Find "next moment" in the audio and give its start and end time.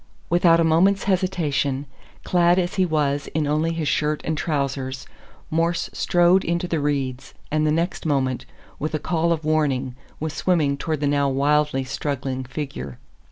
7.71-8.47